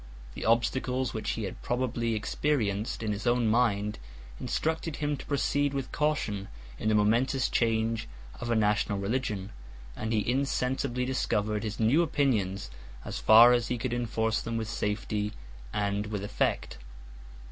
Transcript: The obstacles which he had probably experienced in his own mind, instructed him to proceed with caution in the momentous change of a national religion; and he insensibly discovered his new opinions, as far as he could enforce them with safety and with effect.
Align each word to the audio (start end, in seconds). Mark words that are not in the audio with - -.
The 0.33 0.45
obstacles 0.45 1.13
which 1.13 1.29
he 1.33 1.43
had 1.43 1.61
probably 1.61 2.15
experienced 2.15 3.03
in 3.03 3.11
his 3.11 3.27
own 3.27 3.45
mind, 3.47 3.99
instructed 4.39 4.95
him 4.95 5.15
to 5.15 5.25
proceed 5.27 5.75
with 5.75 5.91
caution 5.91 6.47
in 6.79 6.89
the 6.89 6.95
momentous 6.95 7.47
change 7.49 8.07
of 8.39 8.49
a 8.49 8.55
national 8.55 8.97
religion; 8.97 9.51
and 9.95 10.11
he 10.11 10.27
insensibly 10.27 11.05
discovered 11.05 11.61
his 11.61 11.79
new 11.79 12.01
opinions, 12.01 12.71
as 13.05 13.19
far 13.19 13.53
as 13.53 13.67
he 13.67 13.77
could 13.77 13.93
enforce 13.93 14.41
them 14.41 14.57
with 14.57 14.67
safety 14.69 15.33
and 15.71 16.07
with 16.07 16.23
effect. 16.23 16.79